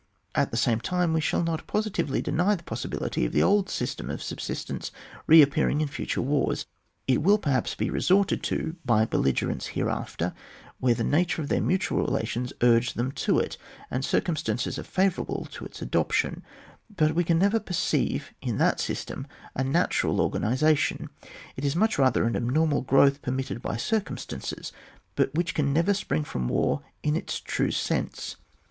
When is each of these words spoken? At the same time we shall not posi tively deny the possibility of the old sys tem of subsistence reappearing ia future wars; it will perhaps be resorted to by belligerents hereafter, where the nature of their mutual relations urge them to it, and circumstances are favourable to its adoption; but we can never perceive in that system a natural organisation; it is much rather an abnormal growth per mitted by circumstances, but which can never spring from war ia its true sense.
At 0.33 0.49
the 0.49 0.57
same 0.57 0.79
time 0.79 1.13
we 1.13 1.21
shall 1.21 1.43
not 1.43 1.67
posi 1.67 1.89
tively 1.91 2.23
deny 2.23 2.55
the 2.55 2.63
possibility 2.63 3.23
of 3.23 3.33
the 3.33 3.43
old 3.43 3.67
sys 3.67 3.95
tem 3.95 4.09
of 4.09 4.23
subsistence 4.23 4.89
reappearing 5.27 5.79
ia 5.79 5.85
future 5.85 6.23
wars; 6.23 6.65
it 7.05 7.21
will 7.21 7.37
perhaps 7.37 7.75
be 7.75 7.91
resorted 7.91 8.41
to 8.45 8.77
by 8.83 9.05
belligerents 9.05 9.67
hereafter, 9.77 10.33
where 10.79 10.95
the 10.95 11.03
nature 11.03 11.39
of 11.39 11.49
their 11.49 11.61
mutual 11.61 12.03
relations 12.03 12.51
urge 12.63 12.93
them 12.93 13.11
to 13.11 13.37
it, 13.37 13.57
and 13.91 14.03
circumstances 14.03 14.79
are 14.79 14.83
favourable 14.83 15.47
to 15.51 15.65
its 15.65 15.83
adoption; 15.83 16.41
but 16.89 17.13
we 17.13 17.23
can 17.23 17.37
never 17.37 17.59
perceive 17.59 18.33
in 18.41 18.57
that 18.57 18.79
system 18.79 19.27
a 19.53 19.63
natural 19.63 20.19
organisation; 20.19 21.11
it 21.55 21.63
is 21.63 21.75
much 21.75 21.99
rather 21.99 22.23
an 22.23 22.35
abnormal 22.35 22.81
growth 22.81 23.21
per 23.21 23.31
mitted 23.31 23.61
by 23.61 23.77
circumstances, 23.77 24.71
but 25.15 25.31
which 25.35 25.53
can 25.53 25.71
never 25.71 25.93
spring 25.93 26.23
from 26.23 26.47
war 26.47 26.81
ia 27.05 27.13
its 27.13 27.39
true 27.39 27.69
sense. 27.69 28.37